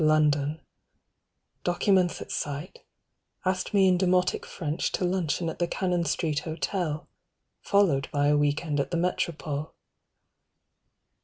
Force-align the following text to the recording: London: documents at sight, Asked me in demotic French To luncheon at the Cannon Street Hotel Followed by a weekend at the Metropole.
London: 0.03 0.59
documents 1.63 2.21
at 2.23 2.31
sight, 2.31 2.79
Asked 3.45 3.71
me 3.71 3.87
in 3.87 3.99
demotic 3.99 4.45
French 4.47 4.91
To 4.93 5.05
luncheon 5.05 5.47
at 5.47 5.59
the 5.59 5.67
Cannon 5.67 6.05
Street 6.05 6.39
Hotel 6.39 7.07
Followed 7.61 8.09
by 8.11 8.25
a 8.25 8.35
weekend 8.35 8.79
at 8.79 8.89
the 8.89 8.97
Metropole. 8.97 9.75